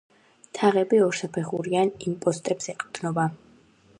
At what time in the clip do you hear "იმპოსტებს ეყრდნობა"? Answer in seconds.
2.11-3.29